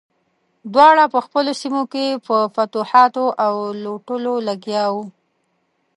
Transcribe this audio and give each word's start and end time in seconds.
دواړه 0.73 1.03
په 1.13 1.19
خپلو 1.25 1.51
سیمو 1.61 1.83
کې 1.93 2.05
په 2.27 2.35
فتوحاتو 2.55 3.25
او 3.45 3.53
لوټلو 3.83 4.33
لګیا 4.47 4.85
وو. 4.93 5.03